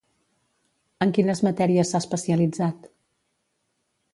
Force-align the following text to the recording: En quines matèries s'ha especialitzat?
En 1.05 1.13
quines 1.17 1.43
matèries 1.47 1.91
s'ha 1.93 2.01
especialitzat? 2.05 2.89